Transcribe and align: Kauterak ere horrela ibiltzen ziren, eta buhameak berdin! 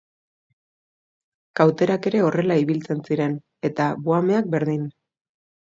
Kauterak 1.59 2.09
ere 2.11 2.23
horrela 2.29 2.57
ibiltzen 2.63 3.05
ziren, 3.09 3.39
eta 3.71 3.91
buhameak 4.09 4.53
berdin! 4.57 4.93